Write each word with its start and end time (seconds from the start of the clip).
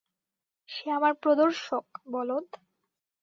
সে 0.69 0.85
আমার 0.91 1.13
প্রদর্শক, 1.23 1.85
বলদ! 2.07 2.47